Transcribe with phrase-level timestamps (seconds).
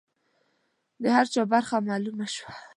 [1.01, 2.53] د هر چا برخه معلومه شوه.